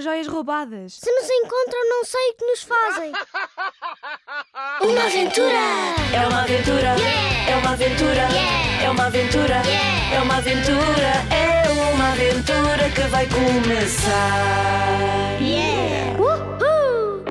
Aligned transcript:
as 0.00 0.04
joias 0.04 0.26
roubadas. 0.26 0.94
Se 0.94 1.12
nos 1.12 1.28
encontram, 1.28 1.88
não 1.90 2.04
sei 2.04 2.30
o 2.30 2.34
que 2.34 2.46
nos 2.46 2.62
fazem. 2.62 3.12
Uma 4.80 5.04
aventura! 5.04 5.58
É 6.14 6.26
uma 6.26 6.40
aventura, 6.42 6.96
é 7.46 7.56
uma 7.56 7.70
aventura, 7.72 8.28
é 8.82 8.90
uma 8.90 9.06
aventura, 9.06 9.62
é 10.12 10.20
uma 10.20 10.36
aventura, 10.36 11.12
é 11.30 11.92
uma 11.92 12.12
aventura 12.12 12.90
que 12.94 13.02
vai 13.08 13.26
começar. 13.28 14.40
Uhul! 16.18 17.22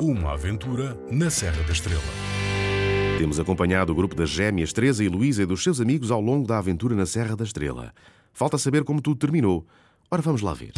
Uma 0.00 0.32
aventura 0.32 0.98
na 1.08 1.30
Serra 1.30 1.62
da 1.62 1.72
Estrela. 1.72 2.02
Temos 3.16 3.38
acompanhado 3.38 3.92
o 3.92 3.94
grupo 3.94 4.16
das 4.16 4.28
gêmeas 4.28 4.72
Teresa 4.72 5.04
e 5.04 5.08
Luísa 5.08 5.44
e 5.44 5.46
dos 5.46 5.62
seus 5.62 5.80
amigos 5.80 6.10
ao 6.10 6.20
longo 6.20 6.48
da 6.48 6.58
aventura 6.58 6.96
na 6.96 7.06
Serra 7.06 7.36
da 7.36 7.44
Estrela. 7.44 7.94
Falta 8.32 8.58
saber 8.58 8.82
como 8.82 9.00
tudo 9.00 9.20
terminou. 9.20 9.64
Ora, 10.10 10.20
vamos 10.20 10.42
lá 10.42 10.52
ver. 10.52 10.72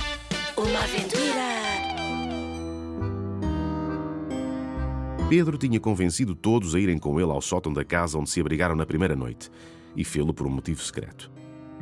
Pedro 5.28 5.58
tinha 5.58 5.80
convencido 5.80 6.36
todos 6.36 6.72
a 6.76 6.78
irem 6.78 6.98
com 6.98 7.20
ele 7.20 7.32
ao 7.32 7.40
sótão 7.40 7.72
da 7.72 7.84
casa 7.84 8.16
onde 8.16 8.30
se 8.30 8.40
abrigaram 8.40 8.76
na 8.76 8.86
primeira 8.86 9.16
noite. 9.16 9.50
E 9.96 10.04
fê-lo 10.04 10.32
por 10.32 10.46
um 10.46 10.50
motivo 10.50 10.80
secreto. 10.80 11.32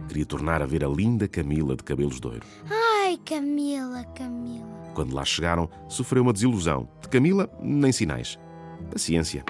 Queria 0.09 0.25
tornar 0.25 0.63
a 0.63 0.67
ver 0.67 0.83
a 0.83 0.89
linda 0.89 1.29
Camila 1.29 1.77
de 1.77 1.85
cabelos 1.85 2.19
de 2.19 2.27
ouro. 2.27 2.41
Ai, 2.71 3.19
Camila, 3.23 4.03
Camila. 4.15 4.67
Quando 4.95 5.15
lá 5.15 5.27
chegaram, 5.27 5.69
sofreu 5.91 6.23
uma 6.23 6.33
desilusão. 6.33 6.89
De 7.03 7.09
Camila, 7.09 7.51
nem 7.61 7.93
sinais. 7.93 8.39
Paciência. 8.91 9.45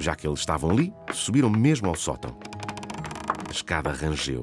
Já 0.00 0.16
que 0.16 0.26
eles 0.26 0.40
estavam 0.40 0.70
ali, 0.70 0.92
subiram 1.12 1.48
mesmo 1.48 1.86
ao 1.88 1.94
sótão. 1.94 2.36
A 3.48 3.52
escada 3.52 3.92
rangeu. 3.92 4.42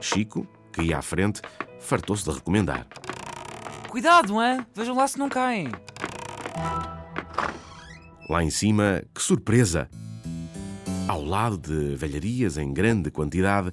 Chico, 0.00 0.46
que 0.72 0.84
ia 0.84 0.96
à 0.96 1.02
frente, 1.02 1.42
fartou-se 1.78 2.24
de 2.24 2.30
recomendar. 2.30 2.86
Cuidado, 3.92 4.42
hein? 4.42 4.66
Vejam 4.74 4.96
lá 4.96 5.06
se 5.06 5.18
não 5.18 5.28
caem. 5.28 5.70
Lá 8.26 8.42
em 8.42 8.48
cima, 8.48 9.02
que 9.14 9.20
surpresa! 9.20 9.86
Ao 11.06 11.22
lado 11.22 11.58
de 11.58 11.94
velharias 11.94 12.56
em 12.56 12.72
grande 12.72 13.10
quantidade, 13.10 13.70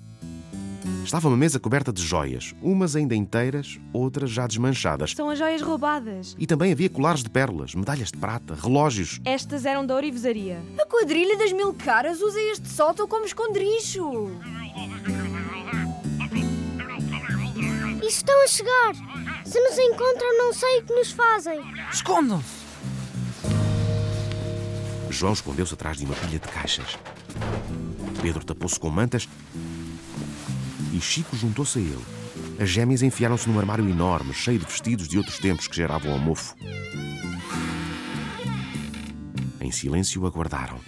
estava 1.05 1.29
uma 1.29 1.37
mesa 1.37 1.57
coberta 1.57 1.93
de 1.93 2.03
joias, 2.03 2.53
umas 2.61 2.97
ainda 2.97 3.15
inteiras, 3.15 3.79
outras 3.93 4.29
já 4.29 4.45
desmanchadas. 4.45 5.13
São 5.13 5.29
as 5.29 5.39
joias 5.39 5.61
roubadas. 5.61 6.35
E 6.37 6.45
também 6.45 6.73
havia 6.73 6.89
colares 6.89 7.23
de 7.23 7.29
pérolas, 7.29 7.73
medalhas 7.73 8.11
de 8.11 8.17
prata, 8.17 8.55
relógios. 8.55 9.21
Estas 9.23 9.65
eram 9.65 9.85
da 9.85 9.95
ourivesaria. 9.95 10.61
A 10.81 10.85
quadrilha 10.85 11.37
das 11.37 11.53
mil 11.53 11.73
caras 11.73 12.19
usa 12.19 12.41
este 12.51 12.67
sótão 12.67 13.07
como 13.07 13.23
esconderijo. 13.23 14.31
E 18.03 18.05
estão 18.05 18.43
a 18.43 18.47
chegar. 18.47 19.28
Se 19.49 19.59
nos 19.59 19.79
encontram, 19.79 20.37
não 20.37 20.53
sei 20.53 20.77
o 20.77 20.85
que 20.85 20.93
nos 20.93 21.11
fazem. 21.11 21.59
Escondam-se! 21.91 22.59
João 25.09 25.33
escondeu-se 25.33 25.73
atrás 25.73 25.97
de 25.97 26.05
uma 26.05 26.13
pilha 26.13 26.37
de 26.37 26.47
caixas. 26.47 26.95
Pedro 28.21 28.45
tapou-se 28.45 28.79
com 28.79 28.91
mantas 28.91 29.27
e 30.93 31.01
Chico 31.01 31.35
juntou-se 31.35 31.79
a 31.79 31.81
ele. 31.81 32.05
As 32.59 32.69
gêmeas 32.69 33.01
enfiaram-se 33.01 33.49
num 33.49 33.57
armário 33.57 33.89
enorme, 33.89 34.35
cheio 34.35 34.59
de 34.59 34.65
vestidos 34.65 35.07
de 35.07 35.17
outros 35.17 35.39
tempos 35.39 35.67
que 35.67 35.75
geravam 35.75 36.11
ao 36.11 36.19
mofo. 36.19 36.55
Em 39.59 39.71
silêncio 39.71 40.27
aguardaram. 40.27 40.79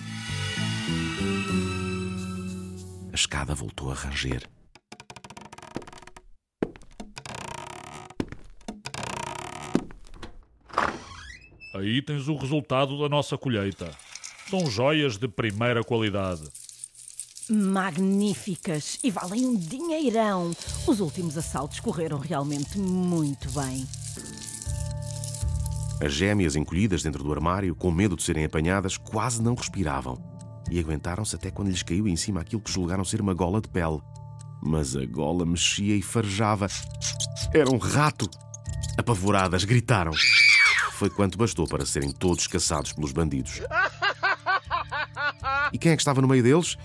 A 3.12 3.16
escada 3.16 3.56
voltou 3.56 3.90
a 3.92 3.96
ranger. 3.96 4.48
Aí 11.82 12.00
tens 12.00 12.28
o 12.28 12.36
resultado 12.36 13.00
da 13.00 13.10
nossa 13.10 13.36
colheita. 13.36 13.90
São 14.48 14.70
joias 14.70 15.18
de 15.18 15.28
primeira 15.28 15.84
qualidade. 15.84 16.44
Magníficas 17.50 19.00
e 19.04 19.10
valem 19.10 19.48
um 19.48 19.56
dinheirão. 19.56 20.52
Os 20.86 21.00
últimos 21.00 21.40
assaltos 21.40 21.80
correram 21.80 22.20
realmente 22.20 22.78
muito 22.78 23.50
bem. 23.50 23.88
As 26.06 26.14
gêmeas, 26.14 26.56
encolhidas 26.56 27.02
dentro 27.02 27.24
do 27.24 27.34
armário, 27.34 27.76
com 27.76 27.90
medo 27.90 28.16
de 28.16 28.22
serem 28.22 28.46
apanhadas, 28.46 28.96
quase 28.96 29.42
não 29.42 29.56
respiravam. 29.56 30.22
E 30.70 30.80
aguentaram-se 30.80 31.36
até 31.36 31.50
quando 31.50 31.70
lhes 31.70 31.82
caiu 31.82 32.08
em 32.08 32.16
cima 32.16 32.42
aquilo 32.42 32.62
que 32.62 32.72
julgaram 32.72 33.04
ser 33.04 33.22
uma 33.22 33.34
gola 33.34 33.60
de 33.60 33.70
pele. 33.70 34.00
Mas 34.62 34.96
a 34.96 35.04
gola 35.04 35.48
mexia 35.48 35.96
e 35.96 36.02
farejava. 36.04 36.68
Era 37.52 37.72
um 37.72 37.80
rato! 37.80 38.30
Apavoradas, 38.98 39.64
gritaram. 39.64 40.12
Foi 41.02 41.10
quanto 41.10 41.36
bastou 41.36 41.68
para 41.68 41.84
serem 41.84 42.12
todos 42.12 42.46
caçados 42.46 42.94
pelos 42.94 43.12
bandidos. 43.12 43.60
E 45.74 45.78
quem 45.80 45.92
é 45.92 45.96
que 45.96 46.02
estava 46.04 46.22
no 46.22 46.28
meio 46.28 46.44
deles? 46.44 46.78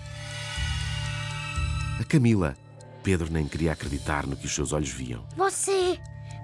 A 1.99 2.03
Camila. 2.03 2.57
Pedro 3.03 3.31
nem 3.31 3.47
queria 3.47 3.73
acreditar 3.73 4.25
no 4.25 4.35
que 4.35 4.47
os 4.47 4.55
seus 4.55 4.73
olhos 4.73 4.89
viam. 4.89 5.23
Você, 5.35 5.99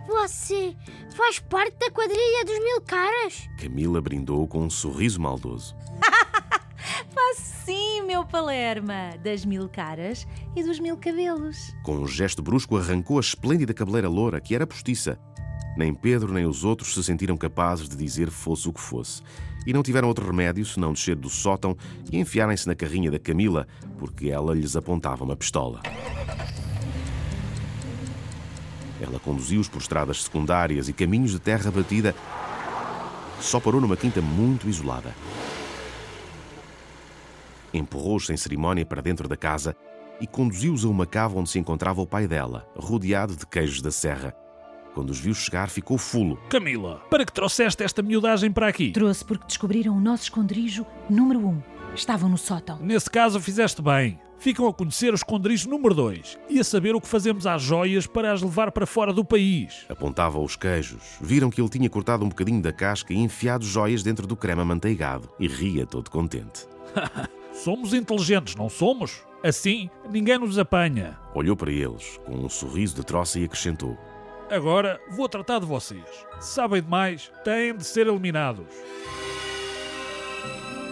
você 0.05 0.75
faz 1.17 1.39
parte 1.39 1.75
da 1.79 1.89
quadrilha 1.89 2.45
dos 2.45 2.59
mil 2.59 2.81
caras? 2.81 3.49
Camila 3.59 3.99
brindou 3.99 4.47
com 4.47 4.59
um 4.59 4.69
sorriso 4.69 5.19
maldoso. 5.19 5.75
Faz 7.11 7.37
sim, 7.37 8.03
meu 8.03 8.23
Palerma, 8.23 9.17
das 9.23 9.45
mil 9.45 9.67
caras 9.67 10.27
e 10.55 10.61
dos 10.61 10.79
mil 10.79 10.95
cabelos. 10.95 11.73
Com 11.83 11.95
um 11.95 12.07
gesto 12.07 12.43
brusco, 12.43 12.77
arrancou 12.77 13.17
a 13.17 13.21
esplêndida 13.21 13.73
cabeleira 13.73 14.07
loura, 14.07 14.39
que 14.39 14.53
era 14.53 14.67
postiça. 14.67 15.17
Nem 15.75 15.93
Pedro 15.93 16.31
nem 16.31 16.45
os 16.45 16.63
outros 16.63 16.93
se 16.93 17.03
sentiram 17.03 17.35
capazes 17.35 17.89
de 17.89 17.95
dizer 17.95 18.29
fosse 18.29 18.69
o 18.69 18.73
que 18.73 18.81
fosse. 18.81 19.21
E 19.65 19.73
não 19.73 19.81
tiveram 19.81 20.07
outro 20.07 20.25
remédio 20.25 20.65
senão 20.65 20.93
descer 20.93 21.15
do 21.15 21.29
sótão 21.29 21.75
e 22.11 22.19
enfiarem-se 22.19 22.67
na 22.67 22.75
carrinha 22.75 23.09
da 23.09 23.17
Camila, 23.17 23.67
porque 23.97 24.29
ela 24.29 24.53
lhes 24.53 24.75
apontava 24.75 25.23
uma 25.23 25.35
pistola. 25.35 25.81
Ela 29.01 29.19
conduziu-os 29.19 29.67
por 29.67 29.81
estradas 29.81 30.23
secundárias 30.23 30.87
e 30.87 30.93
caminhos 30.93 31.31
de 31.31 31.39
terra 31.39 31.71
batida. 31.71 32.15
Só 33.39 33.59
parou 33.59 33.81
numa 33.81 33.97
quinta 33.97 34.21
muito 34.21 34.69
isolada. 34.69 35.13
Empurrou-os 37.73 38.27
sem 38.27 38.37
cerimónia 38.37 38.85
para 38.85 39.01
dentro 39.01 39.27
da 39.27 39.35
casa 39.35 39.75
e 40.21 40.27
conduziu-os 40.27 40.85
a 40.85 40.87
uma 40.87 41.05
cava 41.05 41.39
onde 41.39 41.49
se 41.49 41.59
encontrava 41.59 42.01
o 42.01 42.07
pai 42.07 42.27
dela, 42.27 42.67
rodeado 42.77 43.35
de 43.35 43.45
queijos 43.47 43.81
da 43.81 43.91
serra. 43.91 44.42
Quando 44.93 45.09
os 45.09 45.19
viu 45.19 45.33
chegar, 45.33 45.69
ficou 45.69 45.97
fulo. 45.97 46.37
Camila, 46.49 47.01
para 47.09 47.25
que 47.25 47.33
trouxeste 47.33 47.83
esta 47.83 48.01
miudagem 48.01 48.51
para 48.51 48.67
aqui? 48.67 48.91
Trouxe 48.91 49.25
porque 49.25 49.47
descobriram 49.47 49.97
o 49.97 49.99
nosso 49.99 50.23
esconderijo 50.23 50.85
número 51.09 51.39
um. 51.39 51.61
Estavam 51.95 52.29
no 52.29 52.37
sótão. 52.37 52.77
Nesse 52.79 53.09
caso 53.09 53.39
fizeste 53.39 53.81
bem. 53.81 54.19
Ficam 54.37 54.67
a 54.67 54.73
conhecer 54.73 55.13
o 55.13 55.15
esconderijo 55.15 55.69
número 55.69 55.95
2 55.95 56.37
e 56.49 56.59
a 56.59 56.63
saber 56.63 56.93
o 56.93 56.99
que 56.99 57.07
fazemos 57.07 57.47
às 57.47 57.61
joias 57.61 58.05
para 58.05 58.31
as 58.31 58.41
levar 58.41 58.71
para 58.71 58.85
fora 58.85 59.13
do 59.13 59.23
país. 59.23 59.85
Apontava 59.87 60.37
os 60.37 60.55
queijos. 60.55 61.17
Viram 61.21 61.49
que 61.49 61.61
ele 61.61 61.69
tinha 61.69 61.89
cortado 61.89 62.25
um 62.25 62.29
bocadinho 62.29 62.61
da 62.61 62.73
casca 62.73 63.13
e 63.13 63.17
enfiado 63.17 63.63
joias 63.63 64.03
dentro 64.03 64.27
do 64.27 64.35
creme 64.35 64.61
amanteigado. 64.61 65.29
E 65.39 65.47
ria 65.47 65.85
todo 65.85 66.11
contente. 66.11 66.67
Somos 67.53 67.93
inteligentes, 67.93 68.55
não 68.55 68.67
somos? 68.67 69.21
Assim, 69.43 69.89
ninguém 70.09 70.39
nos 70.39 70.57
apanha. 70.57 71.19
Olhou 71.35 71.55
para 71.55 71.71
eles, 71.71 72.19
com 72.25 72.33
um 72.33 72.49
sorriso 72.49 72.95
de 72.95 73.03
troça 73.05 73.39
e 73.39 73.45
acrescentou. 73.45 73.97
Agora 74.49 74.99
vou 75.09 75.27
tratar 75.29 75.59
de 75.59 75.65
vocês. 75.65 76.03
Sabem 76.39 76.81
demais, 76.81 77.31
têm 77.43 77.75
de 77.75 77.83
ser 77.83 78.07
eliminados. 78.07 78.67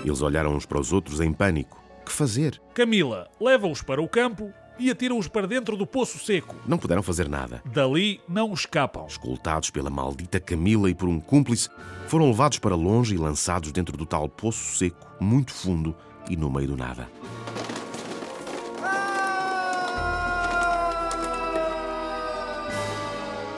Eles 0.04 0.22
olharam 0.22 0.56
uns 0.56 0.66
para 0.66 0.80
os 0.80 0.92
outros 0.92 1.20
em 1.20 1.32
pânico. 1.32 1.82
Que 2.06 2.12
fazer? 2.12 2.60
Camila, 2.74 3.30
leva-os 3.40 3.82
para 3.84 4.02
o 4.02 4.08
campo 4.08 4.52
e 4.80 4.90
atira-os 4.90 5.28
para 5.28 5.46
dentro 5.46 5.78
do 5.78 5.86
poço 5.86 6.18
seco. 6.18 6.56
Não 6.66 6.78
puderam 6.78 7.04
fazer 7.04 7.30
nada. 7.30 7.62
Dali 7.66 8.20
não 8.28 8.52
escapam. 8.54 9.06
Escoltados 9.06 9.70
pela 9.70 9.92
maldita 9.92 10.40
Camila 10.40 10.90
e 10.90 10.96
por 10.96 11.08
um 11.08 11.20
cúmplice, 11.20 11.70
foram 12.08 12.28
levados 12.28 12.58
para 12.58 12.76
longe 12.76 13.14
e 13.14 13.18
lançados 13.18 13.72
dentro 13.72 13.96
do 13.96 14.06
tal 14.06 14.28
poço 14.28 14.76
seco, 14.76 15.08
muito 15.20 15.54
fundo 15.54 15.96
e 16.30 16.36
no 16.36 16.50
meio 16.50 16.70
do 16.70 16.78
nada. 16.78 17.08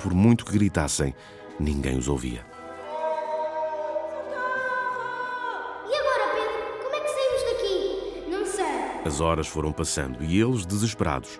Por 0.03 0.13
muito 0.13 0.45
que 0.45 0.51
gritassem, 0.51 1.15
ninguém 1.57 1.97
os 1.97 2.09
ouvia. 2.09 2.45
E 5.89 5.95
agora, 5.95 6.35
Pedro? 6.35 6.83
Como 6.83 6.93
é 6.93 6.99
que 6.99 7.09
saímos 7.09 7.43
daqui? 7.53 8.29
Não 8.29 8.45
sei. 8.45 9.05
As 9.05 9.21
horas 9.21 9.47
foram 9.47 9.71
passando 9.71 10.21
e 10.21 10.41
eles, 10.41 10.65
desesperados, 10.65 11.39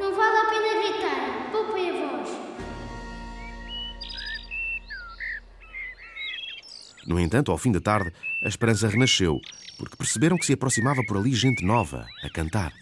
Não 0.00 0.16
vale 0.16 0.36
a 0.38 0.44
pena 0.46 0.74
gritar. 0.80 1.52
Poupem 1.52 1.90
a 1.90 2.16
voz. 2.16 2.30
No 7.06 7.20
entanto, 7.20 7.52
ao 7.52 7.58
fim 7.58 7.72
da 7.72 7.80
tarde, 7.80 8.10
a 8.42 8.48
esperança 8.48 8.88
renasceu, 8.88 9.38
porque 9.76 9.96
perceberam 9.96 10.38
que 10.38 10.46
se 10.46 10.54
aproximava 10.54 11.02
por 11.06 11.18
ali 11.18 11.34
gente 11.34 11.62
nova 11.62 12.06
a 12.24 12.30
cantar. 12.30 12.72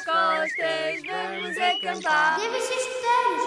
Às 0.00 0.06
costas, 0.06 1.02
vamos 1.06 1.58
a 1.58 1.78
cantar. 1.78 2.38
Devem 2.38 2.60
ser 2.62 2.74
escuteiros. 2.74 3.42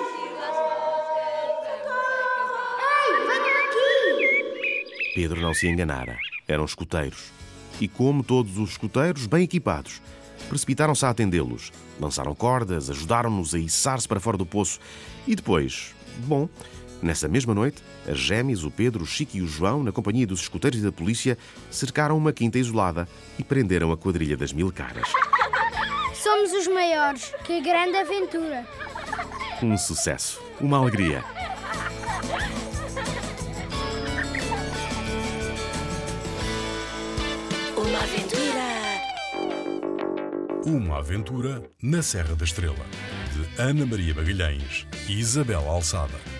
Ei, 2.80 3.10
venham 3.28 3.58
aqui! 3.66 5.14
Pedro 5.16 5.42
não 5.42 5.54
se 5.56 5.68
enganara. 5.68 6.16
Eram 6.48 6.66
escuteiros. 6.66 7.32
E 7.82 7.88
como 7.88 8.24
todos 8.24 8.60
os 8.60 8.72
escuteiros, 8.72 9.26
bem 9.26 9.44
equipados, 9.44 10.00
precipitaram-se 10.48 11.04
a 11.06 11.10
atendê-los. 11.10 11.72
Lançaram 12.00 12.36
cordas, 12.36 12.88
ajudaram-nos 12.88 13.56
a 13.56 13.60
içar-se 13.60 14.08
para 14.08 14.20
fora 14.20 14.38
do 14.38 14.46
poço. 14.46 14.80
E 15.26 15.36
depois, 15.36 15.96
bom, 16.20 16.48
nessa 17.02 17.28
mesma 17.28 17.56
noite, 17.56 17.82
as 18.08 18.20
gêmeas, 18.20 18.64
o 18.64 18.70
Pedro, 18.70 19.04
o 19.04 19.08
Chico 19.08 19.38
e 19.38 19.42
o 19.42 19.48
João, 19.48 19.84
na 19.84 19.92
companhia 19.92 20.28
dos 20.28 20.42
escuteiros 20.42 20.80
e 20.80 20.84
da 20.84 20.92
polícia, 20.92 21.36
cercaram 21.72 22.16
uma 22.16 22.32
quinta 22.32 22.60
isolada 22.60 23.08
e 23.40 23.44
prenderam 23.44 23.92
a 23.92 23.98
quadrilha 23.98 24.38
das 24.38 24.54
mil 24.54 24.72
caras. 24.72 25.10
Somos 26.34 26.52
os 26.54 26.68
maiores. 26.68 27.32
Que 27.44 27.62
grande 27.62 27.96
aventura. 27.96 28.66
Um 29.62 29.78
sucesso. 29.78 30.42
Uma 30.60 30.80
alegria. 30.80 31.24
Uma 37.78 38.00
aventura. 38.00 38.66
Uma 40.66 40.98
aventura 40.98 41.62
na 41.84 42.02
Serra 42.02 42.36
da 42.36 42.46
Estrela, 42.46 42.74
de 43.32 43.62
Ana 43.62 43.86
Maria 43.86 44.16
Magalhães 44.16 44.88
e 45.08 45.20
Isabel 45.20 45.70
Alçada. 45.70 46.33